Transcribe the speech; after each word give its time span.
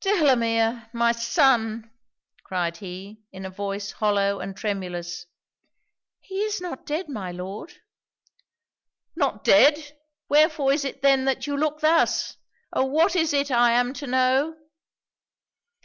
'Delamere! 0.00 0.90
my 0.92 1.12
son!' 1.12 1.88
cried 2.42 2.78
he, 2.78 3.22
in 3.30 3.44
a 3.46 3.50
voice 3.50 3.92
hollow 3.92 4.40
and 4.40 4.56
tremulous. 4.56 5.26
'He 6.18 6.40
is 6.42 6.60
not 6.60 6.84
dead, 6.84 7.08
my 7.08 7.30
Lord.' 7.30 7.74
'Not 9.14 9.44
dead! 9.44 9.96
wherefore 10.28 10.72
is 10.72 10.84
it 10.84 11.02
then 11.02 11.24
that 11.26 11.46
you 11.46 11.56
look 11.56 11.78
thus? 11.82 12.36
Oh! 12.72 12.86
what 12.86 13.14
is 13.14 13.32
it 13.32 13.52
I 13.52 13.74
am 13.74 13.92
to 13.92 14.08
know?' 14.08 14.56